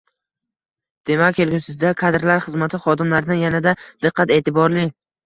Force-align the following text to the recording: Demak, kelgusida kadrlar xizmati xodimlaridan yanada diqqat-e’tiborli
Demak, 1.09 1.35
kelgusida 1.39 1.91
kadrlar 1.99 2.41
xizmati 2.45 2.79
xodimlaridan 2.87 3.39
yanada 3.43 3.75
diqqat-e’tiborli 4.07 4.87